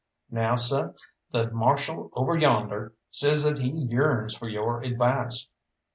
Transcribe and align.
Now, 0.31 0.55
seh, 0.55 0.87
the 1.31 1.51
Marshal 1.51 2.09
over 2.13 2.35
yonder 2.35 2.95
says 3.11 3.43
that 3.43 3.61
he 3.61 3.69
yearns 3.69 4.35
for 4.35 4.49
your 4.49 4.81
advice." 4.81 5.47